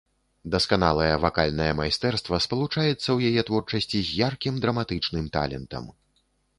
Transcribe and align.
Дасканалае 0.53 1.09
вакальнае 1.25 1.67
майстэрства 1.81 2.41
спалучаецца 2.45 2.97
ў 2.97 3.19
яе 3.31 3.41
творчасці 3.53 4.05
з 4.11 4.21
яркім 4.27 4.53
драматычным 4.67 5.25
талентам. 5.41 5.85